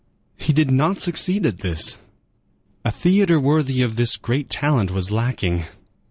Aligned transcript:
He 0.35 0.51
did 0.51 0.71
not 0.71 0.99
succeed 0.99 1.45
in 1.45 1.57
this. 1.57 1.99
A 2.83 2.89
theatre 2.89 3.39
worthy 3.39 3.83
of 3.83 3.97
this 3.97 4.17
great 4.17 4.49
talent 4.49 4.89
was 4.89 5.11
lacking. 5.11 5.65